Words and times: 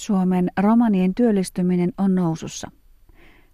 Suomen 0.00 0.50
romanien 0.56 1.14
työllistyminen 1.14 1.92
on 1.98 2.14
nousussa. 2.14 2.70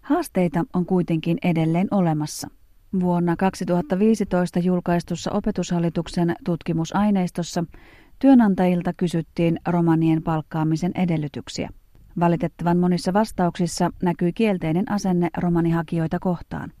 Haasteita 0.01 0.65
on 0.73 0.85
kuitenkin 0.85 1.37
edelleen 1.43 1.87
olemassa. 1.91 2.47
Vuonna 2.99 3.35
2015 3.35 4.59
julkaistussa 4.59 5.31
opetushallituksen 5.31 6.35
tutkimusaineistossa 6.45 7.63
työnantajilta 8.19 8.93
kysyttiin 8.93 9.59
romanien 9.67 10.23
palkkaamisen 10.23 10.91
edellytyksiä. 10.95 11.69
Valitettavan 12.19 12.77
monissa 12.77 13.13
vastauksissa 13.13 13.91
näkyi 14.03 14.33
kielteinen 14.33 14.91
asenne 14.91 15.29
romanihakijoita 15.37 16.19
kohtaan. 16.19 16.71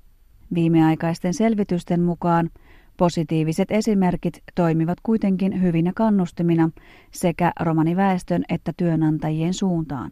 Viimeaikaisten 0.53 1.33
selvitysten 1.33 2.01
mukaan 2.01 2.49
positiiviset 2.97 3.71
esimerkit 3.71 4.43
toimivat 4.55 4.97
kuitenkin 5.03 5.61
hyvinä 5.61 5.91
kannustimina 5.95 6.69
sekä 7.11 7.51
romaniväestön 7.59 8.43
että 8.49 8.71
työnantajien 8.77 9.53
suuntaan. 9.53 10.11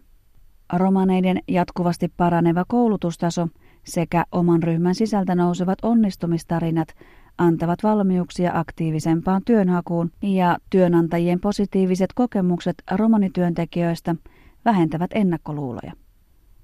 Romaneiden 0.74 1.40
jatkuvasti 1.48 2.12
paraneva 2.18 2.66
koulutustaso 2.68 3.48
sekä 3.84 4.26
oman 4.32 4.64
ryhmän 4.64 4.96
sisältä 4.96 5.36
nousevat 5.36 5.80
onnistumistarinat 5.82 6.88
antavat 7.38 7.84
valmiuksia 7.84 8.52
aktiivisempaan 8.54 9.42
työnhakuun 9.46 10.12
ja 10.22 10.58
työnantajien 10.70 11.40
positiiviset 11.40 12.14
kokemukset 12.16 12.76
romanityöntekijöistä 12.92 14.16
vähentävät 14.66 15.12
ennakkoluuloja. 15.14 15.94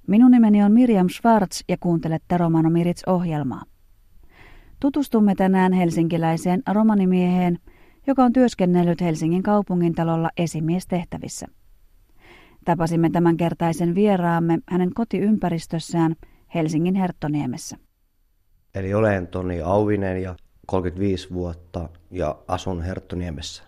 Minun 0.08 0.32
nimeni 0.32 0.64
on 0.64 0.72
Miriam 0.72 1.10
Schwartz 1.10 1.62
ja 1.70 1.78
kuuntelette 1.80 2.38
Romanomirits-ohjelmaa. 2.38 3.64
Tutustumme 4.82 5.36
tänään 5.36 5.74
helsinkiläiseen 5.74 6.62
romanimieheen, 6.74 7.60
joka 8.08 8.24
on 8.24 8.34
työskennellyt 8.34 9.02
Helsingin 9.02 9.44
kaupungintalolla 9.44 10.30
esimiestehtävissä. 10.38 11.48
Tapasimme 12.66 13.10
tämänkertaisen 13.10 13.96
vieraamme 13.96 14.60
hänen 14.70 14.94
kotiympäristössään 14.94 16.16
Helsingin 16.56 16.96
Herttoniemessä. 16.96 17.78
Eli 18.76 18.94
olen 18.94 19.28
Toni 19.28 19.62
Auvinen 19.62 20.22
ja 20.22 20.36
35 20.68 21.34
vuotta 21.34 21.90
ja 22.12 22.36
asun 22.48 22.82
Herttoniemessä. 22.82 23.64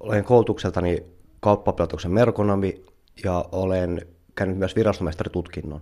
Olen 0.00 0.24
koulutukseltani 0.24 1.02
kauppapelatuksen 1.40 2.12
merkonomi 2.12 2.84
ja 3.24 3.44
olen 3.52 4.00
käynyt 4.34 4.58
myös 4.58 4.76
virastomestaritutkinnon. 4.76 5.80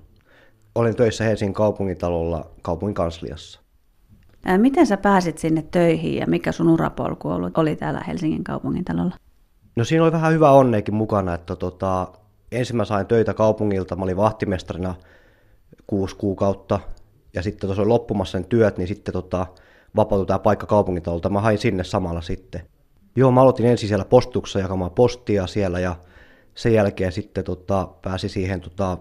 Olen 0.75 0.97
töissä 0.97 1.25
Helsingin 1.25 1.55
kaupungintalolla 1.55 2.51
kaupungin 2.63 2.95
kansliassa. 2.95 3.66
Miten 4.57 4.87
sä 4.87 4.97
pääsit 4.97 5.39
sinne 5.39 5.65
töihin 5.71 6.15
ja 6.15 6.27
mikä 6.27 6.53
sun 6.53 6.69
urapolku 6.69 7.29
oli 7.57 7.77
täällä 7.77 8.01
Helsingin 8.07 8.45
kaupungintalolla? 8.45 9.17
No 9.77 9.85
siinä 9.85 10.05
oli 10.05 10.13
vähän 10.13 10.33
hyvä 10.33 10.51
onneekin 10.51 10.95
mukana, 10.95 11.35
että 11.35 11.57
tota, 11.57 12.09
ensin 12.53 12.77
mä 12.77 12.85
sain 12.85 13.07
töitä 13.07 13.35
kaupungilta, 13.35 13.97
mä 13.97 14.05
olin 14.05 14.17
vahtimestarina 14.17 14.95
kuusi 15.87 16.17
kuukautta, 16.17 16.81
ja 17.35 17.43
sitten 17.43 17.69
tuossa 17.69 17.83
oli 17.83 17.89
loppumassa 17.89 18.33
sen 18.33 18.45
työt, 18.45 18.79
niin 18.79 18.89
sitten 18.89 19.13
tota, 19.13 19.47
vapautui 19.97 20.27
tämä 20.27 20.39
paikka 20.39 20.67
kaupungintalolta, 20.67 21.29
mä 21.29 21.41
hain 21.41 21.59
sinne 21.59 21.85
samalla 21.85 22.21
sitten. 22.21 22.61
Joo, 23.17 23.31
mä 23.31 23.41
aloitin 23.41 23.67
ensin 23.67 23.89
siellä 23.89 24.05
postuksessa 24.05 24.59
jakamaan 24.59 24.91
postia 24.91 25.47
siellä, 25.47 25.81
ja 25.81 25.97
sen 26.55 26.75
jälkeen 26.75 27.13
sitten 27.13 27.45
tota, 27.45 27.89
pääsi 28.03 28.29
siihen 28.29 28.61
tota, 28.61 28.99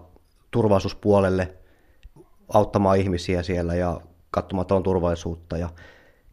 turvallisuuspuolelle 0.50 1.54
auttamaan 2.54 2.98
ihmisiä 2.98 3.42
siellä 3.42 3.74
ja 3.74 4.00
katsomaan 4.30 4.66
talon 4.66 4.82
turvallisuutta. 4.82 5.58
Ja, 5.58 5.68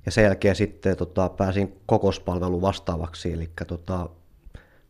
ja 0.06 0.12
sen 0.12 0.24
jälkeen 0.24 0.56
sitten 0.56 0.98
tota, 0.98 1.30
pääsin 1.30 1.80
kokouspalveluun 1.86 2.62
vastaavaksi, 2.62 3.34
eli 3.34 3.50
tota, 3.68 4.10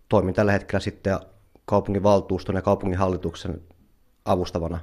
toimin 0.10 0.34
tällä 0.34 0.52
hetkellä 0.52 0.80
sitten 0.80 1.20
kaupunginvaltuuston 1.66 2.56
ja 2.56 2.62
kaupunginhallituksen 2.62 3.62
avustavana 4.26 4.80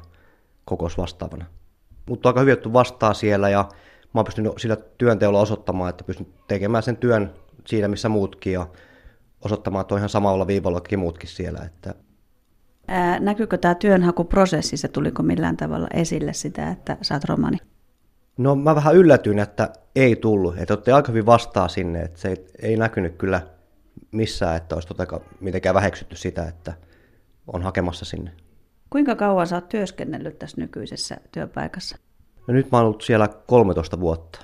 kokousvastaavana. 0.65 1.45
Mutta 2.07 2.29
aika 2.29 2.41
hyvin 2.41 2.73
vastaa 2.73 3.15
siellä 3.15 3.49
ja 3.49 3.69
mä 4.15 4.19
oon 4.19 4.25
pystynyt 4.25 4.53
sillä 4.59 4.77
työnteolla 4.99 5.41
osoittamaan, 5.41 5.91
että 5.91 6.05
pystyn 6.05 6.27
tekemään 6.49 6.83
sen 6.83 6.97
työn 6.97 7.35
siinä, 7.67 7.89
missä 7.89 8.09
muutkin 8.09 8.53
ja 8.53 8.67
osoittamaan, 9.45 9.81
että 9.81 9.95
on 9.95 9.99
ihan 9.99 10.09
samalla 10.09 10.47
viivalla 10.47 10.81
kuin 10.89 10.99
muutkin 10.99 11.29
siellä. 11.29 11.61
Että... 11.65 11.95
Ää, 12.89 13.21
näkyykö 13.21 13.59
tämä 13.59 13.75
työnhakuprosessi, 13.75 14.77
se 14.77 14.89
tuliko 14.89 15.23
millään 15.23 15.57
tavalla 15.57 15.89
esille 15.95 16.33
sitä, 16.33 16.71
että 16.71 16.97
sä 17.03 17.15
oot 17.15 17.25
romani? 17.25 17.59
No 18.41 18.55
mä 18.55 18.75
vähän 18.75 18.97
yllätyin, 18.97 19.39
että 19.39 19.73
ei 19.97 20.17
tullut, 20.17 20.59
että 20.59 20.75
otti 20.75 20.93
aika 20.93 21.13
hyvin 21.13 21.27
vastaa 21.27 21.69
sinne, 21.69 22.03
että 22.03 22.21
se 22.21 22.29
ei, 22.29 22.47
ei 22.63 22.77
näkynyt 22.77 23.17
kyllä 23.17 23.41
missään, 24.13 24.57
että 24.57 24.75
olisi 24.75 24.89
tota 24.89 25.21
mitenkään 25.41 25.75
väheksytty 25.75 26.17
sitä, 26.17 26.49
että 26.49 26.73
on 27.47 27.63
hakemassa 27.63 28.05
sinne. 28.05 28.33
Kuinka 28.91 29.15
kauan 29.15 29.47
sä 29.47 29.55
oot 29.55 29.69
työskennellyt 29.69 30.39
tässä 30.39 30.61
nykyisessä 30.61 31.17
työpaikassa? 31.33 31.99
No 32.47 32.55
nyt 32.55 32.71
mä 32.73 32.79
oon 32.79 32.87
ollut 32.87 33.03
siellä 33.03 33.29
13 33.29 34.01
vuotta. 34.01 34.39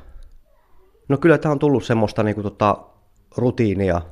No 1.09 1.19
kyllä 1.19 1.39
tämä 1.39 1.53
on 1.53 1.59
tullut 1.59 1.85
semmoista 1.85 2.23
niin 2.23 2.35
kuin, 2.35 2.45
tota, 2.45 2.79
rutiinia 3.37 4.03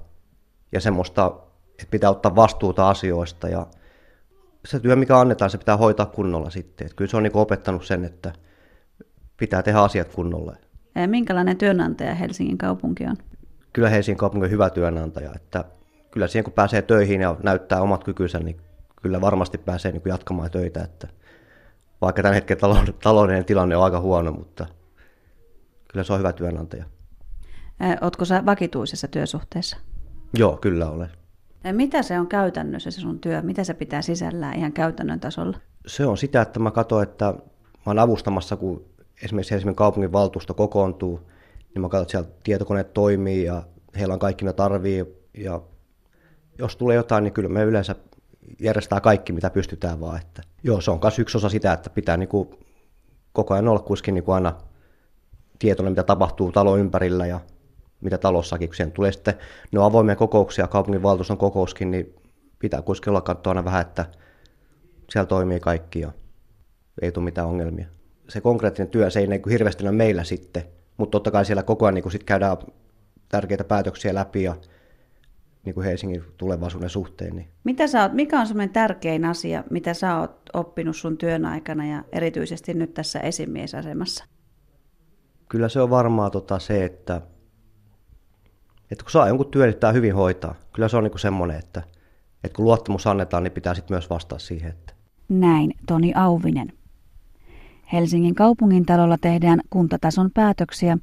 ja 0.73 0.81
semmoista, 0.81 1.27
että 1.71 1.91
pitää 1.91 2.11
ottaa 2.11 2.37
vastuuta 2.37 2.89
asioista 2.89 3.49
ja 3.49 3.67
se 4.65 4.81
työ, 4.81 4.97
mikä 4.97 5.19
annetaan, 5.19 5.51
se 5.51 5.59
pitää 5.59 5.77
hoitaa 5.77 6.07
kunnolla 6.07 6.51
sitten. 6.51 6.87
Että 6.87 6.97
kyllä 6.97 7.11
se 7.11 7.17
on 7.17 7.23
niin 7.23 7.37
opettanut 7.37 7.85
sen, 7.85 8.05
että 8.05 8.33
pitää 9.45 9.63
tehdä 9.63 9.81
asiat 9.81 10.15
kunnolla. 10.15 10.57
Minkälainen 11.07 11.57
työnantaja 11.57 12.15
Helsingin 12.15 12.59
kaupunki 12.59 13.07
on? 13.07 13.17
Kyllä 13.73 13.89
Helsingin 13.89 14.19
kaupunki 14.19 14.45
on 14.45 14.51
hyvä 14.51 14.71
työnantaja. 14.71 15.31
Että 15.37 15.65
kyllä 16.11 16.29
siihen 16.29 16.45
kun 16.45 16.53
pääsee 16.53 16.83
töihin 16.83 17.21
ja 17.21 17.37
näyttää 17.43 17.81
omat 17.81 18.05
kykynsä, 18.05 18.39
niin 18.39 18.57
kyllä 19.03 19.21
varmasti 19.21 19.59
pääsee 19.59 19.93
niin 19.93 20.03
jatkamaan 20.05 20.51
töitä. 20.51 20.85
Että 20.85 21.09
vaikka 22.01 22.23
tämän 22.23 22.35
hetken 22.35 22.57
taloudellinen 23.03 23.45
tilanne 23.45 23.77
on 23.77 23.85
aika 23.85 24.01
huono, 24.01 24.33
mutta 24.33 24.67
kyllä 25.89 26.05
se 26.05 26.13
on 26.13 26.19
hyvä 26.19 26.33
työnantaja. 26.33 26.85
Oletko 28.01 28.25
sä 28.25 28.47
vakituisessa 28.47 29.09
työsuhteessa? 29.09 29.77
Joo, 30.35 30.57
kyllä 30.57 30.91
olen. 30.91 31.09
Mitä 31.73 32.03
se 32.03 32.19
on 32.19 32.27
käytännössä 32.27 32.91
se 32.91 33.01
sun 33.01 33.21
työ? 33.21 33.43
Mitä 33.43 33.65
se 33.65 33.75
pitää 33.75 34.03
sisällään 34.03 34.59
ihan 34.59 34.73
käytännön 34.73 35.21
tasolla? 35.21 35.59
Se 35.87 36.07
on 36.07 36.17
sitä, 36.17 36.43
että 36.43 36.61
mä 36.61 36.71
katson, 36.71 37.03
että 37.03 37.25
mä 37.25 37.87
oon 37.87 37.99
avustamassa, 37.99 38.57
kun 38.57 38.94
esimerkiksi 39.23 39.51
Helsingin 39.51 39.77
kaupungin 39.77 40.13
valtuusto 40.13 40.55
kokoontuu, 40.55 41.31
niin 41.75 41.83
mä 41.83 41.89
katson, 41.89 42.03
että 42.03 42.11
siellä 42.11 42.31
tietokoneet 42.45 42.93
toimii 42.93 43.45
ja 43.45 43.63
heillä 43.99 44.15
on 44.15 44.21
kaikki, 44.21 44.45
mitä 44.45 44.57
tarvii. 44.57 45.05
Ja 45.35 45.61
jos 46.59 46.77
tulee 46.77 46.97
jotain, 46.97 47.25
niin 47.25 47.33
kyllä 47.33 47.49
me 47.49 47.63
yleensä 47.63 47.97
järjestää 48.61 49.01
kaikki, 49.01 49.33
mitä 49.33 49.51
pystytään 49.51 50.01
vaan. 50.01 50.21
Että, 50.21 50.43
joo, 50.63 50.81
se 50.81 50.91
on 50.91 50.99
myös 51.03 51.19
yksi 51.19 51.37
osa 51.37 51.49
sitä, 51.49 51.73
että 51.73 51.91
pitää 51.91 52.17
niin 52.17 52.29
kuin 52.29 52.49
koko 53.33 53.55
ajan 53.55 53.69
olla 53.69 53.81
kuitenkin 53.81 54.15
niin 54.15 54.25
kuin 54.25 54.35
aina 54.35 54.57
tietoinen, 55.59 55.93
mitä 55.93 56.03
tapahtuu 56.03 56.53
talon 56.53 56.81
ympärillä 56.81 57.27
ja 57.27 57.41
mitä 58.01 58.19
talossakin, 58.19 58.69
kun 58.69 58.93
tulee 58.93 59.13
sitten, 59.13 59.35
ne 59.73 59.79
on 59.81 59.87
avoimia 59.87 60.17
kokouksia, 60.17 60.67
kaupunginvaltuuston 60.67 61.39
kokouskin, 61.39 61.91
niin 61.91 62.15
pitää 62.59 62.83
kuitenkin 62.83 63.11
olla 63.11 63.21
katsoa 63.21 63.51
aina 63.51 63.65
vähän, 63.65 63.81
että 63.81 64.07
siellä 65.11 65.27
toimii 65.27 65.61
kaikki 65.61 66.01
ja 66.01 66.13
ei 67.03 67.13
tule 67.13 67.25
mitään 67.25 67.49
ongelmia. 67.49 67.94
Se 68.29 68.41
konkreettinen 68.41 68.89
työ, 68.89 69.11
se 69.11 69.21
ei 69.21 69.27
niin 69.27 69.43
hirveästi 69.51 69.85
ole 69.85 69.93
meillä 69.93 70.25
sitten, 70.25 70.63
mutta 70.97 71.11
totta 71.11 71.31
kai 71.31 71.45
siellä 71.45 71.63
koko 71.63 71.85
ajan 71.87 71.95
niin 71.95 72.11
sit 72.11 72.25
käydään 72.25 72.57
tärkeitä 73.29 73.65
päätöksiä 73.65 74.15
läpi 74.15 74.43
ja 74.43 74.57
niin 75.65 75.75
kuin 75.75 75.87
Helsingin 75.87 76.25
tulevaisuuden 76.37 76.91
suhteen. 76.91 77.37
Niin. 77.37 77.49
Mitä 77.65 77.87
sä 77.87 78.03
oot, 78.03 78.13
mikä 78.13 78.41
on 78.41 78.47
semmoinen 78.47 78.73
tärkein 78.73 79.25
asia, 79.25 79.65
mitä 79.71 79.95
sä 79.95 80.19
oot 80.19 80.41
oppinut 80.53 80.97
sun 80.97 81.19
työn 81.19 81.45
aikana 81.45 81.87
ja 81.87 82.05
erityisesti 82.13 82.75
nyt 82.75 82.95
tässä 82.95 83.21
esimiesasemassa? 83.21 84.25
Kyllä 85.49 85.69
se 85.69 85.81
on 85.81 85.91
varmaan 85.91 86.31
tota 86.31 86.59
se, 86.59 86.85
että, 86.85 87.21
että 88.91 89.05
kun 89.05 89.11
saa 89.11 89.29
jonkun 89.29 89.51
työn, 89.51 89.69
niin 89.69 89.81
tämä 89.81 89.93
hyvin 89.93 90.15
hoitaa. 90.15 90.55
Kyllä 90.73 90.89
se 90.89 90.97
on 90.97 91.05
niin 91.05 91.19
semmoinen, 91.19 91.59
että, 91.59 91.83
että 92.45 92.57
kun 92.57 92.65
luottamus 92.65 93.07
annetaan, 93.07 93.43
niin 93.43 93.53
pitää 93.53 93.75
sitten 93.75 93.95
myös 93.95 94.11
vastaa 94.11 94.39
siihen. 94.39 94.71
Että... 94.71 94.93
Näin 95.29 95.75
Toni 95.87 96.13
Auvinen. 96.17 96.73
Helsingin 97.93 98.35
kaupungintalolla 98.35 99.19
tehdään 99.21 99.61
kuntatason 99.71 100.31
päätöksiä 100.35 100.99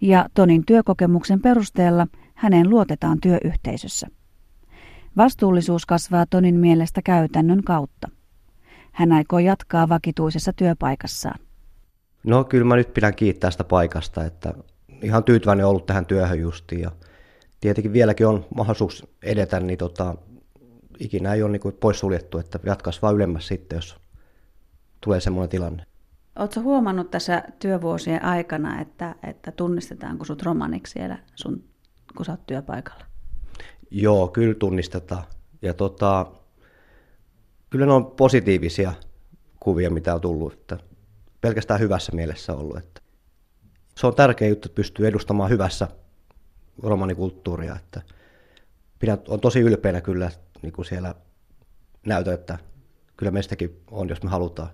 ja 0.00 0.28
Tonin 0.34 0.66
työkokemuksen 0.66 1.42
perusteella 1.42 2.06
häneen 2.34 2.70
luotetaan 2.70 3.20
työyhteisössä. 3.20 4.06
Vastuullisuus 5.16 5.86
kasvaa 5.86 6.26
Tonin 6.30 6.54
mielestä 6.54 7.02
käytännön 7.02 7.62
kautta. 7.62 8.08
Hän 8.92 9.12
aikoo 9.12 9.38
jatkaa 9.38 9.88
vakituisessa 9.88 10.52
työpaikassaan. 10.52 11.40
No 12.24 12.44
kyllä 12.44 12.64
mä 12.64 12.76
nyt 12.76 12.94
pidän 12.94 13.14
kiittää 13.14 13.50
sitä 13.50 13.64
paikasta, 13.64 14.24
että 14.24 14.54
ihan 15.02 15.24
tyytyväinen 15.24 15.66
ollut 15.66 15.86
tähän 15.86 16.06
työhön 16.06 16.40
justiin 16.40 16.80
ja 16.80 16.90
tietenkin 17.60 17.92
vieläkin 17.92 18.26
on 18.26 18.46
mahdollisuus 18.54 19.06
edetä, 19.22 19.60
niin 19.60 19.78
tota, 19.78 20.14
ikinä 20.98 21.34
ei 21.34 21.42
ole 21.42 21.52
niin 21.52 21.72
poissuljettu, 21.80 22.38
että 22.38 22.58
jatkaisi 22.66 23.02
vaan 23.02 23.14
ylemmäs 23.14 23.46
sitten, 23.46 23.76
jos 23.76 23.96
tulee 25.00 25.20
semmoinen 25.20 25.50
tilanne. 25.50 25.86
Oletko 26.36 26.60
huomannut 26.60 27.10
tässä 27.10 27.42
työvuosien 27.58 28.24
aikana, 28.24 28.80
että, 28.80 29.14
että 29.22 29.52
tunnistetaanko 29.52 30.24
sut 30.24 30.42
romaniksi 30.42 30.92
siellä 30.92 31.18
sun, 31.34 31.64
kun 32.16 32.26
sä 32.26 32.32
oot 32.32 32.46
työpaikalla? 32.46 33.04
Joo, 33.90 34.28
kyllä 34.28 34.54
tunnistetaan. 34.54 35.24
Ja 35.62 35.74
tota, 35.74 36.26
kyllä 37.70 37.86
ne 37.86 37.92
on 37.92 38.06
positiivisia 38.06 38.92
kuvia, 39.60 39.90
mitä 39.90 40.14
on 40.14 40.20
tullut. 40.20 40.52
Että 40.52 40.78
pelkästään 41.40 41.80
hyvässä 41.80 42.12
mielessä 42.12 42.52
ollut. 42.52 42.76
Että 42.76 43.00
se 43.96 44.06
on 44.06 44.14
tärkeä 44.14 44.48
juttu, 44.48 44.68
että 44.68 44.76
pystyy 44.76 45.06
edustamaan 45.06 45.50
hyvässä 45.50 45.88
romanikulttuuria. 46.82 47.76
Että 47.76 48.02
pidän, 48.98 49.18
on 49.28 49.40
tosi 49.40 49.60
ylpeänä 49.60 50.00
kyllä 50.00 50.30
niin 50.62 50.72
kuin 50.72 50.86
siellä 50.86 51.14
näytö, 52.06 52.34
että 52.34 52.58
kyllä 53.16 53.32
meistäkin 53.32 53.82
on, 53.90 54.08
jos 54.08 54.22
me 54.22 54.30
halutaan. 54.30 54.68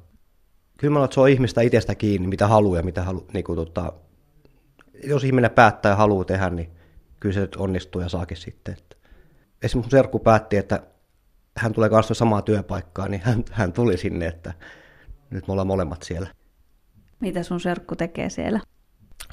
Kyllä 0.82 0.98
mä 0.98 1.04
että 1.04 1.14
se 1.14 1.20
on 1.20 1.28
ihmistä 1.28 1.60
itsestä 1.60 1.94
kiinni, 1.94 2.28
mitä 2.28 2.48
haluaa 2.48 2.78
ja 2.78 2.82
mitä 2.82 3.02
halu, 3.02 3.26
niin 3.32 3.44
kuin, 3.44 3.56
tota, 3.56 3.92
jos 5.04 5.24
ihminen 5.24 5.50
päättää 5.50 5.90
ja 5.90 5.96
haluaa 5.96 6.24
tehdä, 6.24 6.50
niin 6.50 6.70
kyllä 7.20 7.34
se 7.34 7.40
nyt 7.40 7.56
onnistuu 7.56 8.00
ja 8.00 8.08
saakin 8.08 8.36
sitten. 8.36 8.74
Että. 8.78 8.96
Esimerkiksi 9.62 9.76
mun 9.76 9.90
serkku 9.90 10.18
päätti, 10.18 10.56
että 10.56 10.82
hän 11.56 11.72
tulee 11.72 11.88
kanssa 11.88 12.14
samaa 12.14 12.42
työpaikkaa, 12.42 13.08
niin 13.08 13.22
hän, 13.24 13.44
hän 13.50 13.72
tuli 13.72 13.96
sinne, 13.96 14.26
että 14.26 14.54
nyt 15.30 15.46
me 15.46 15.52
ollaan 15.52 15.66
molemmat 15.66 16.02
siellä. 16.02 16.28
Mitä 17.20 17.42
sun 17.42 17.60
serkku 17.60 17.96
tekee 17.96 18.30
siellä? 18.30 18.60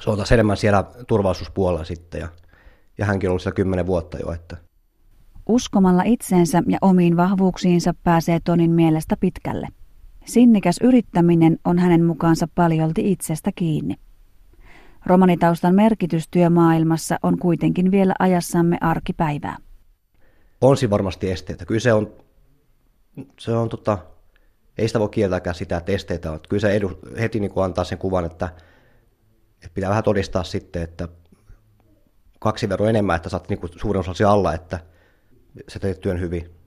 Se 0.00 0.10
on 0.10 0.16
taas 0.16 0.32
enemmän 0.32 0.56
siellä 0.56 0.84
turvallisuuspuolella 1.06 1.84
sitten 1.84 2.20
ja, 2.20 2.28
ja 2.98 3.06
hänkin 3.06 3.28
on 3.28 3.30
ollut 3.30 3.42
siellä 3.42 3.56
kymmenen 3.56 3.86
vuotta 3.86 4.18
jo. 4.18 4.32
Että. 4.32 4.56
Uskomalla 5.48 6.02
itseensä 6.02 6.62
ja 6.68 6.78
omiin 6.80 7.16
vahvuuksiinsa 7.16 7.94
pääsee 8.04 8.40
Tonin 8.44 8.70
mielestä 8.70 9.16
pitkälle. 9.20 9.68
Sinnikäs 10.24 10.76
yrittäminen 10.82 11.58
on 11.64 11.78
hänen 11.78 12.04
mukaansa 12.04 12.48
paljolti 12.54 13.12
itsestä 13.12 13.50
kiinni. 13.54 13.94
Romanitaustan 15.06 15.74
merkitys 15.74 16.28
työmaailmassa 16.30 17.18
on 17.22 17.38
kuitenkin 17.38 17.90
vielä 17.90 18.14
ajassamme 18.18 18.78
arkipäivää. 18.80 19.56
On 20.60 20.76
siinä 20.76 20.90
varmasti 20.90 21.30
esteitä. 21.30 21.64
Kyllä 21.64 21.80
se 21.80 21.92
on, 21.92 22.12
se 23.38 23.52
on 23.52 23.68
tota, 23.68 23.98
ei 24.78 24.88
sitä 24.88 25.00
voi 25.00 25.08
kieltääkään 25.08 25.54
sitä, 25.54 25.76
että 25.76 25.92
esteitä 25.92 26.32
on. 26.32 26.40
Kyllä 26.48 26.60
se 26.60 26.72
edu, 26.72 26.98
heti 27.20 27.40
niin 27.40 27.50
kuin 27.50 27.64
antaa 27.64 27.84
sen 27.84 27.98
kuvan, 27.98 28.24
että, 28.24 28.48
että 29.54 29.74
pitää 29.74 29.90
vähän 29.90 30.04
todistaa 30.04 30.44
sitten, 30.44 30.82
että 30.82 31.08
kaksi 32.38 32.68
verran 32.68 32.88
enemmän, 32.88 33.16
että 33.16 33.28
saat 33.28 33.48
niin 33.48 33.60
suurin 33.76 34.00
osa 34.00 34.30
alla, 34.30 34.54
että 34.54 34.80
sä 35.68 35.78
teet 35.78 36.00
työn 36.00 36.20
hyvin. 36.20 36.59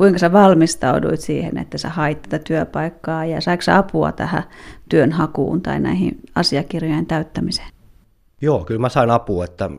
Kuinka 0.00 0.18
sä 0.18 0.32
valmistauduit 0.32 1.20
siihen, 1.20 1.58
että 1.58 1.78
sä 1.78 1.88
hait 1.88 2.22
tätä 2.22 2.38
työpaikkaa 2.38 3.24
ja 3.24 3.40
saiko 3.40 3.62
sä 3.62 3.76
apua 3.76 4.12
tähän 4.12 4.42
työnhakuun 4.88 5.62
tai 5.62 5.80
näihin 5.80 6.20
asiakirjojen 6.34 7.06
täyttämiseen? 7.06 7.68
Joo, 8.40 8.64
kyllä 8.64 8.80
mä 8.80 8.88
sain 8.88 9.10
apua, 9.10 9.44
että 9.44 9.70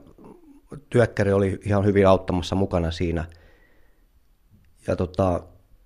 työkkäri 0.89 1.33
oli 1.33 1.59
ihan 1.65 1.85
hyvin 1.85 2.07
auttamassa 2.07 2.55
mukana 2.55 2.91
siinä. 2.91 3.25
Ja 4.87 4.95
tota, 4.95 5.43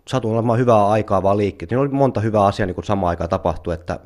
satun 0.08 0.34
olemaan 0.34 0.60
hyvää 0.60 0.88
aikaa 0.88 1.24
vaan 1.24 1.38
liikkeet. 1.38 1.72
Niin 1.72 1.80
oli 1.80 1.90
monta 1.90 2.22
hyvää 2.22 2.46
asiaa 2.46 2.68
niin 2.68 2.84
samaan 2.84 3.10
aikaan 3.10 3.30
tapahtui, 3.30 3.74
että 3.74 4.00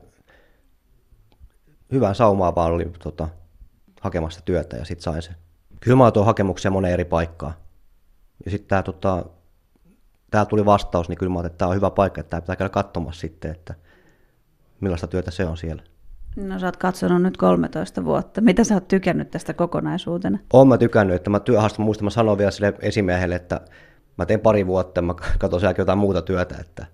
hyvää 1.92 2.14
saumaa 2.14 2.56
vaan 2.56 2.72
oli 2.72 2.92
tota, 3.04 3.30
hakemassa 4.02 4.42
työtä 4.46 4.78
ja 4.78 4.86
sitten 4.86 5.04
sain 5.04 5.22
sen. 5.22 5.36
Kyllä 5.80 5.98
mä 5.98 6.12
hakemuksia 6.26 6.72
moneen 6.72 6.94
eri 6.94 7.06
paikkaan. 7.06 7.54
Ja 8.46 8.52
sitten 8.52 8.68
tämä 8.70 8.84
tota, 8.84 9.26
tää 10.31 10.46
tuli 10.46 10.66
vastaus, 10.66 11.10
niin 11.10 11.18
kyllä 11.18 11.34
mä 11.34 11.40
että 11.40 11.58
tämä 11.58 11.70
on 11.70 11.76
hyvä 11.76 11.90
paikka, 11.90 12.22
että 12.22 12.30
tämä 12.30 12.42
pitää 12.42 12.56
käydä 12.56 12.70
katsomassa 12.70 13.22
sitten, 13.22 13.52
että 13.52 13.74
millaista 14.81 15.08
työtä 15.08 15.31
se 15.31 15.46
on 15.46 15.58
siellä. 15.58 15.84
No 16.36 16.60
sä 16.60 16.66
oot 16.66 16.78
katsonut 16.78 17.22
nyt 17.22 17.38
13 17.38 18.06
vuotta. 18.06 18.42
Mitä 18.42 18.64
sä 18.64 18.74
oot 18.74 18.88
tykännyt 18.88 19.31
tästä 19.31 19.54
kokonaisuutena? 19.54 20.40
Oon 20.54 20.68
mä 20.68 20.78
tykännyt, 20.78 21.16
että 21.16 21.30
mä 21.30 21.40
työhasta 21.40 21.81
muistan, 21.81 22.06
mä 22.06 22.10
sanoin 22.10 22.38
vielä 22.38 22.52
sille 22.52 22.74
esimiehelle, 22.80 23.36
että 23.36 23.62
mä 24.18 24.26
teen 24.26 24.40
pari 24.40 24.68
vuotta, 24.68 25.02
mä 25.02 25.14
katson 25.40 25.60
sielläkin 25.60 25.81
jotain 25.81 26.00
muuta 26.00 26.22
työtä, 26.22 26.56
että, 26.60 26.86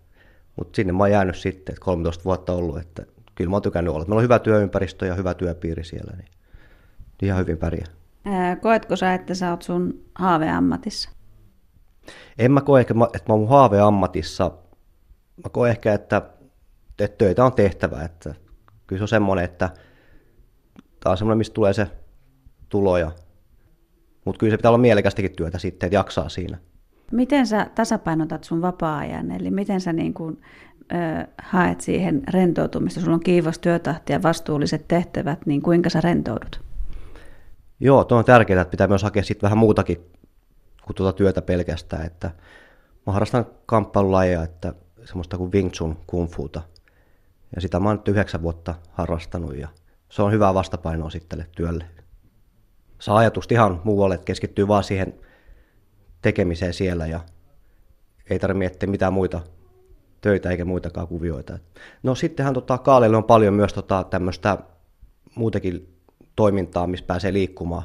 mutta 0.55 0.75
sinne 0.75 0.93
mä 0.93 1.03
oon 1.03 1.11
jäänyt 1.11 1.35
sitten, 1.35 1.73
että 1.73 1.85
13 1.85 2.23
vuotta 2.23 2.53
ollut, 2.53 2.77
että 2.77 3.03
kyllä 3.35 3.49
mä 3.49 3.55
oon 3.55 3.61
tykännyt 3.61 3.93
olla. 3.93 4.05
Meillä 4.05 4.15
on 4.15 4.23
hyvä 4.23 4.39
työympäristö 4.39 5.05
ja 5.05 5.15
hyvä 5.15 5.33
työpiiri 5.33 5.83
siellä, 5.83 6.13
niin 6.17 6.29
ihan 7.21 7.39
hyvin 7.39 7.57
pärjää. 7.57 7.87
koetko 8.61 8.95
sä, 8.95 9.13
että 9.13 9.35
sä 9.35 9.51
oot 9.51 9.61
sun 9.61 10.01
haaveammatissa? 10.15 11.09
En 12.37 12.51
mä 12.51 12.61
koe, 12.61 12.81
että 12.81 12.93
mä, 12.93 13.05
että 13.05 13.29
mä 13.29 13.33
oon 13.33 13.39
mun 13.39 13.49
haaveammatissa. 13.49 14.51
Mä 15.43 15.49
koen 15.51 15.71
ehkä, 15.71 15.93
että, 15.93 16.21
että 16.99 17.17
töitä 17.17 17.45
on 17.45 17.53
tehtävä. 17.53 18.03
Että 18.03 18.35
kyllä 18.87 18.99
se 18.99 19.03
on 19.03 19.07
semmoinen, 19.07 19.45
että 19.45 19.69
tämä 20.99 21.11
on 21.11 21.17
semmoinen, 21.17 21.37
mistä 21.37 21.53
tulee 21.53 21.73
se 21.73 21.87
tuloja. 22.69 23.11
Mutta 24.25 24.39
kyllä 24.39 24.51
se 24.51 24.57
pitää 24.57 24.69
olla 24.69 24.77
mielekästäkin 24.77 25.35
työtä 25.35 25.59
sitten, 25.59 25.87
että 25.87 25.95
jaksaa 25.95 26.29
siinä. 26.29 26.57
Miten 27.11 27.47
sä 27.47 27.69
tasapainotat 27.75 28.43
sun 28.43 28.61
vapaa-ajan, 28.61 29.31
eli 29.31 29.51
miten 29.51 29.81
sä 29.81 29.93
niin 29.93 30.13
kuin, 30.13 30.41
ö, 30.91 31.27
haet 31.43 31.81
siihen 31.81 32.23
rentoutumista? 32.33 32.99
Sulla 32.99 33.13
on 33.13 33.23
kiivas 33.23 33.59
työtahti 33.59 34.13
ja 34.13 34.23
vastuulliset 34.23 34.87
tehtävät, 34.87 35.45
niin 35.45 35.61
kuinka 35.61 35.89
sä 35.89 36.01
rentoudut? 36.01 36.61
Joo, 37.79 38.03
tuo 38.03 38.17
on 38.17 38.25
tärkeää, 38.25 38.61
että 38.61 38.71
pitää 38.71 38.87
myös 38.87 39.03
hakea 39.03 39.23
sitten 39.23 39.47
vähän 39.47 39.57
muutakin 39.57 39.97
kuin 40.85 40.95
tuota 40.95 41.17
työtä 41.17 41.41
pelkästään, 41.41 42.05
että 42.05 42.31
mä 43.05 43.13
harrastan 43.13 43.45
kamppailulajeja, 43.65 44.43
että 44.43 44.73
semmoista 45.05 45.37
kuin 45.37 45.51
Wing 45.51 45.71
Chun 45.71 45.97
Kung 46.07 46.29
Futa. 46.29 46.61
Ja 47.55 47.61
sitä 47.61 47.79
mä 47.79 47.89
oon 47.89 47.97
nyt 47.97 48.07
yhdeksän 48.07 48.41
vuotta 48.41 48.75
harrastanut 48.91 49.57
ja 49.57 49.67
se 50.09 50.21
on 50.21 50.31
hyvää 50.31 50.53
vastapainoa 50.53 51.09
sitten 51.09 51.45
työlle. 51.55 51.85
Saa 52.99 53.17
ajatusta 53.17 53.53
ihan 53.53 53.81
muualle, 53.83 54.15
että 54.15 54.25
keskittyy 54.25 54.67
vaan 54.67 54.83
siihen 54.83 55.13
tekemiseen 56.21 56.73
siellä 56.73 57.07
ja 57.07 57.19
ei 58.29 58.39
tarvitse 58.39 58.57
miettiä 58.57 58.89
mitään 58.89 59.13
muita 59.13 59.41
töitä 60.21 60.49
eikä 60.49 60.65
muitakaan 60.65 61.07
kuvioita. 61.07 61.59
No 62.03 62.15
sittenhän 62.15 62.53
tota, 62.53 62.77
Kaalelle 62.77 63.17
on 63.17 63.23
paljon 63.23 63.53
myös 63.53 63.73
tota, 63.73 64.03
tämmöistä 64.09 64.57
muutakin 65.35 65.99
toimintaa, 66.35 66.87
missä 66.87 67.05
pääsee 67.05 67.33
liikkumaan 67.33 67.83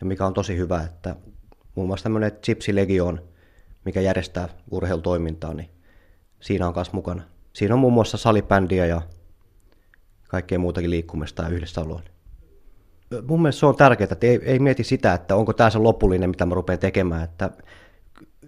ja 0.00 0.06
mikä 0.06 0.26
on 0.26 0.34
tosi 0.34 0.56
hyvä, 0.56 0.82
että 0.82 1.16
muun 1.76 1.88
muassa 1.88 2.02
tämmöinen 2.02 2.32
Gypsy 2.46 2.74
Legion, 2.74 3.20
mikä 3.84 4.00
järjestää 4.00 4.48
urheilutoimintaa, 4.70 5.54
niin 5.54 5.70
siinä 6.40 6.68
on 6.68 6.72
myös 6.76 6.92
mukana. 6.92 7.22
Siinä 7.52 7.74
on 7.74 7.80
muun 7.80 7.92
muassa 7.92 8.16
salibändiä 8.16 8.86
ja 8.86 9.02
kaikkea 10.28 10.58
muutakin 10.58 10.90
liikkumista 10.90 11.42
ja 11.42 11.48
yhdessä 11.48 11.80
oloa. 11.80 12.00
Mun 13.26 13.42
mielestä 13.42 13.60
se 13.60 13.66
on 13.66 13.76
tärkeää, 13.76 14.08
että 14.12 14.26
ei, 14.26 14.40
ei 14.42 14.58
mieti 14.58 14.84
sitä, 14.84 15.14
että 15.14 15.36
onko 15.36 15.52
tämä 15.52 15.70
se 15.70 15.78
lopullinen, 15.78 16.30
mitä 16.30 16.46
mä 16.46 16.54
rupean 16.54 16.78
tekemään, 16.78 17.24
että 17.24 17.50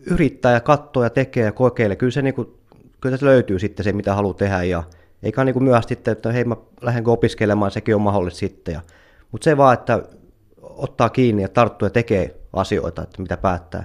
yrittää 0.06 0.52
ja 0.52 0.60
katsoo 0.60 1.02
ja 1.02 1.10
tekee 1.10 1.44
ja 1.44 1.52
kokeilee. 1.52 1.96
Kyllä 1.96 2.10
se, 2.10 2.22
niin 2.22 2.34
kuin, 2.34 2.48
kyllä 3.00 3.16
se 3.16 3.24
löytyy 3.26 3.58
sitten 3.58 3.84
se, 3.84 3.92
mitä 3.92 4.14
haluaa 4.14 4.34
tehdä 4.34 4.62
ja 4.62 4.82
eikä 5.22 5.44
niin 5.44 5.62
myös 5.62 5.84
sitten, 5.88 6.12
että 6.12 6.32
hei 6.32 6.44
mä 6.44 6.56
lähdenkö 6.80 7.10
opiskelemaan, 7.10 7.70
sekin 7.70 7.94
on 7.94 8.02
mahdollista 8.02 8.38
sitten. 8.38 8.74
Ja, 8.74 8.80
mutta 9.32 9.44
se 9.44 9.56
vaan, 9.56 9.74
että 9.74 10.02
ottaa 10.62 11.10
kiinni 11.10 11.42
ja 11.42 11.48
tarttuu 11.48 11.86
ja 11.86 11.90
tekee 11.90 12.40
asioita, 12.58 13.02
että 13.02 13.22
mitä 13.22 13.36
päättää, 13.36 13.84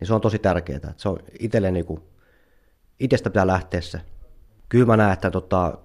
niin 0.00 0.08
se 0.08 0.14
on 0.14 0.20
tosi 0.20 0.38
tärkeää. 0.38 0.94
Se 0.96 1.08
on 1.08 1.18
itselle 1.38 1.70
niin 1.70 1.86
kuin, 1.86 2.02
itsestä 3.00 3.30
pitää 3.30 3.46
lähteä 3.46 3.80
se. 3.80 4.00
Kyllä 4.68 4.86
mä 4.86 4.96
näen, 4.96 5.12
että 5.12 5.30
tota, 5.30 5.78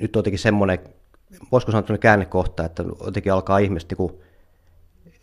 nyt 0.00 0.16
on 0.16 0.20
jotenkin 0.20 0.38
semmoinen, 0.38 0.78
voisiko 1.52 1.72
sanoa 1.72 1.98
käännekohta, 1.98 2.64
että 2.64 2.84
jotenkin 3.04 3.32
alkaa 3.32 3.58
ihmiset 3.58 3.90
niin 3.90 3.96
kuin, 3.96 4.12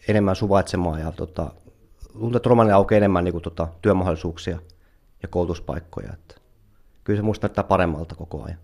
enemmän 0.08 0.36
suvaitsemaan 0.36 1.00
ja 1.00 1.12
tota, 1.12 1.52
tuntuu, 2.14 2.38
että 2.38 2.50
romanilla 2.50 2.76
aukeaa 2.76 2.98
enemmän 2.98 3.24
niin 3.24 3.32
kuin, 3.32 3.42
tota, 3.42 3.68
työmahdollisuuksia 3.82 4.60
ja 5.22 5.28
koulutuspaikkoja. 5.28 6.14
Että 6.14 6.36
kyllä 7.04 7.18
se 7.18 7.24
muista 7.24 7.48
näyttää 7.48 7.64
paremmalta 7.64 8.16
koko 8.16 8.44
ajan. 8.44 8.60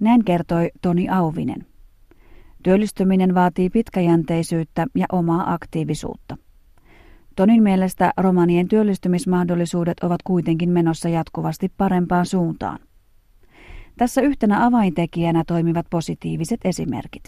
Näin 0.00 0.24
kertoi 0.24 0.70
Toni 0.82 1.08
Auvinen. 1.08 1.66
Työllistyminen 2.62 3.34
vaatii 3.34 3.70
pitkäjänteisyyttä 3.70 4.86
ja 4.94 5.06
omaa 5.12 5.52
aktiivisuutta. 5.52 6.36
Tonin 7.36 7.62
mielestä 7.62 8.12
romanien 8.16 8.68
työllistymismahdollisuudet 8.68 10.00
ovat 10.00 10.22
kuitenkin 10.22 10.70
menossa 10.70 11.08
jatkuvasti 11.08 11.72
parempaan 11.76 12.26
suuntaan. 12.26 12.78
Tässä 13.98 14.20
yhtenä 14.20 14.66
avaintekijänä 14.66 15.44
toimivat 15.46 15.86
positiiviset 15.90 16.60
esimerkit. 16.64 17.22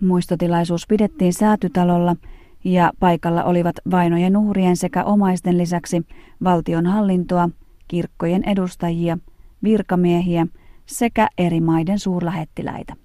Muistotilaisuus 0.00 0.86
pidettiin 0.86 1.32
säätytalolla 1.32 2.16
ja 2.64 2.92
paikalla 2.98 3.44
olivat 3.44 3.76
vainojen 3.90 4.36
uhrien 4.36 4.76
sekä 4.76 5.04
omaisten 5.04 5.58
lisäksi 5.58 6.02
valtion 6.44 6.86
hallintoa, 6.86 7.48
kirkkojen 7.88 8.44
edustajia, 8.44 9.18
virkamiehiä 9.62 10.46
sekä 10.86 11.28
eri 11.38 11.60
maiden 11.60 11.98
suurlähettiläitä. 11.98 12.96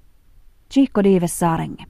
Chihko 0.74 1.04
Diives 1.04 1.40
Saarenge. 1.40 1.84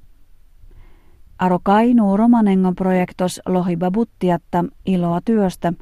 Aro 1.39 1.59
Kainuu 1.63 2.17
Romanengon 2.17 2.75
projektos 2.75 3.41
lohiba 3.45 3.91
buttiatta 3.91 4.65
iloa 4.85 5.19
työstä, 5.25 5.73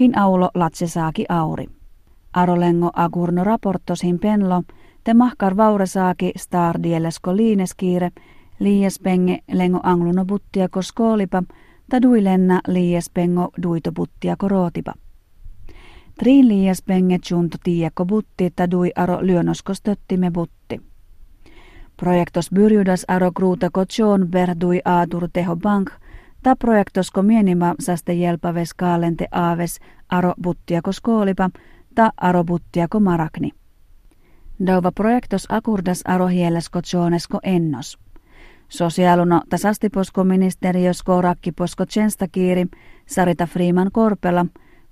hin 0.00 0.18
aulo 0.18 0.50
latsesaaki 0.54 1.24
auri. 1.28 1.66
Arolengo 2.32 2.90
agurno 2.92 3.44
raportos 3.44 4.02
hin 4.02 4.18
penlo, 4.18 4.62
te 5.04 5.14
mahkar 5.14 5.56
vauresaaki 5.56 6.32
star 6.36 6.82
dielesko 6.82 7.36
liineskiire, 7.36 8.10
liiespenge 8.60 9.38
lengo 9.52 9.80
angluno 9.82 10.24
buttiako 10.24 10.82
skoolipa, 10.82 11.42
ta 11.90 12.02
duilenna 12.02 12.60
liiespengo 12.68 13.50
duito 13.62 13.92
buttiako 13.92 14.48
rootipa. 14.48 14.94
Triin 16.18 16.48
liiespenge 16.48 17.18
chunto 17.18 17.58
tiiako 17.64 18.04
butti 18.04 18.50
ta 18.56 18.70
dui 18.70 18.90
aro 18.96 19.18
lyönosko 19.22 19.74
stöttime 19.74 20.30
butti. 20.30 20.80
Projektos 21.96 22.50
byrjudas 22.54 23.04
aro 23.08 23.32
kruutako 23.32 23.84
John 23.98 24.28
berdui 24.30 24.80
aatur 24.84 25.28
teho 25.32 25.56
bank, 25.56 25.90
ta 26.42 26.56
projektosko 26.56 27.22
mienima 27.22 27.74
saste 27.80 28.14
jelpaves 28.14 28.74
kaalente 28.74 29.26
aaves 29.32 29.80
aro 30.08 30.34
buttiako 30.42 30.92
skoolipa, 30.92 31.50
ta 31.94 32.12
aro 32.16 32.44
buttiako 32.44 33.00
marakni. 33.00 33.50
Dauva 34.66 34.92
projektos 34.92 35.46
akurdas 35.48 36.02
aro 36.04 36.26
hielesko 36.26 36.80
Johnesko 36.92 37.38
ennos. 37.42 37.98
Sosiaaluno 38.68 39.42
tasastiposko 39.48 40.24
ministeriösko 40.24 41.20
rakkiposko 41.20 41.86
tsenstakiiri 41.86 42.66
Sarita 43.06 43.46
Freeman 43.46 43.90
Korpela, 43.92 44.46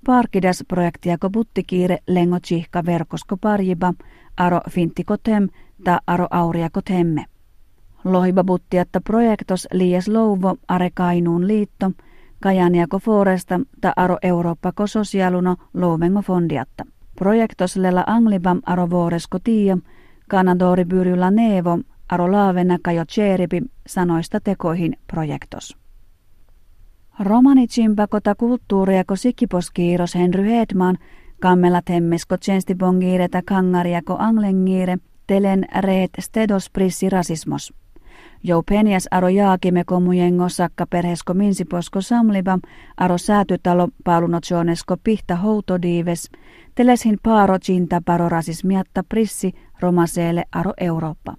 parkidas 0.05 0.63
projektiako 0.67 1.29
buttikiire 1.29 1.97
lengo 2.07 2.39
chihka 2.39 2.85
verkosko 2.85 3.37
parjiba, 3.37 3.93
aro 4.37 4.61
finttikotem 4.69 5.47
ta 5.83 5.99
aro 6.07 6.27
auriako 6.31 6.81
temme. 6.81 7.25
Lohiba 8.03 8.43
buttiatta 8.43 9.01
projektos 9.01 9.67
lies 9.73 10.07
louvo 10.07 10.55
are 10.67 10.89
Kainuun 10.93 11.47
liitto, 11.47 11.91
Kajaniako 12.39 12.99
foresta 12.99 13.59
ta 13.81 13.93
aro 13.95 14.17
Eurooppako 14.21 14.87
sosiaaluno 14.87 15.55
louvengo 15.73 16.21
fondiatta. 16.21 16.83
Projektos 17.19 17.77
lella 17.77 18.03
anglibam 18.07 18.61
aro 18.65 18.89
vuoresko 18.89 19.39
tiia, 19.39 19.77
kanadori 20.27 20.85
byryllä 20.85 21.31
nevo, 21.31 21.79
aro 22.09 22.31
laavena 22.31 22.77
kajo 22.81 23.05
tseripi 23.05 23.61
sanoista 23.87 24.39
tekoihin 24.39 24.97
projektos. 25.07 25.77
Romani 27.19 27.67
chimpakota 27.67 28.35
kulttuuriako 28.35 29.15
sikiposkiiros 29.15 30.15
Henry 30.15 30.51
Hedman, 30.51 30.97
kammela 31.39 31.81
temmesko 31.81 32.37
tjenstibongiireta 32.37 33.41
kangariako 33.45 34.15
anglengiire, 34.19 34.97
telen 35.27 35.65
reet 35.79 36.11
stedos 36.19 36.69
prissi 36.69 37.09
rasismos. 37.09 37.73
Jou 38.43 38.63
penias 38.63 39.07
aro 39.11 39.29
jaakime 39.29 39.83
komujengo 39.83 40.49
sakka 40.49 40.85
perhesko 40.85 41.33
minsiposko 41.33 42.01
samliba, 42.01 42.59
aro 42.97 43.17
säätytalo 43.17 43.87
pauluno 44.03 44.39
jonesko 44.51 44.97
pihta 45.03 45.35
houtodiives, 45.35 46.29
teleshin 46.75 47.17
paaro 47.23 47.59
cinta 47.59 48.01
paro 48.05 48.29
rasismiatta 48.29 49.03
prissi 49.09 49.53
romaseele 49.79 50.43
aro 50.51 50.73
Eurooppa. 50.77 51.35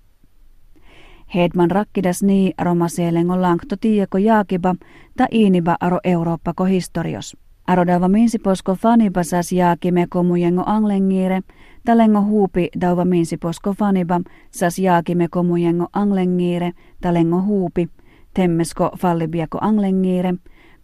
Hedman 1.35 1.71
rakkidas 1.71 2.23
nii 2.23 2.53
romaseelengo 2.59 3.41
lankto 3.41 3.77
tieko 3.77 4.19
jaakiba 4.19 4.75
ta 5.17 5.27
iiniba 5.33 5.77
aro 5.81 6.01
Eurooppako 6.05 6.65
historios. 6.65 7.37
Arodava 7.67 8.09
minsiposko 8.09 8.75
faniba 8.75 9.23
sas 9.23 9.53
jaakime 9.53 10.07
komujengo 10.07 10.63
anglengiire, 10.67 11.41
talengo 11.85 12.23
huupi 12.23 12.69
dauva 12.81 13.05
minsiposko 13.05 13.73
faniba 13.73 14.21
sas 14.51 14.79
jaakime 14.79 15.29
komujengo 15.29 15.87
anglengiire, 15.93 16.73
talengo 17.01 17.43
huupi, 17.43 17.89
temmesko 18.35 18.91
fallibiako 18.99 19.59
anglengiire, 19.61 20.35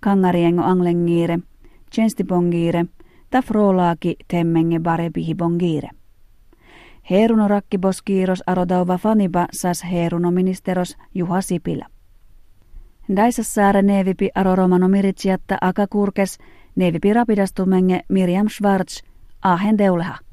kangariengo 0.01 0.63
anglengiire, 0.63 1.39
tjenstipongiire, 1.91 2.85
ta 3.31 3.43
frolaaki 3.43 4.17
temmenge 4.29 4.79
barebihibongiire. 4.79 5.89
Heeruno 7.11 7.49
rakkiboskiiros 7.49 8.43
arodauva 8.47 8.99
faniba 8.99 9.47
sas 9.53 9.85
heeruno 9.93 10.31
ministeros 10.31 10.97
Juha 11.15 11.41
Sipilä. 11.41 11.87
Daisassaare 13.17 13.83
neevipi 13.83 14.29
aro 14.35 14.57
romano 14.57 14.89
miritsiatta 14.89 15.59
akakurkes, 15.61 16.39
neevipi 16.77 17.13
rapidastumenge 17.13 18.01
Miriam 18.09 18.49
Schwarz, 18.49 19.03
ahen 19.43 19.79
deuleha. 19.79 20.24